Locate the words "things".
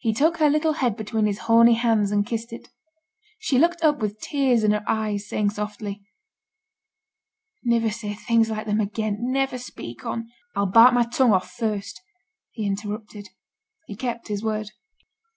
8.14-8.50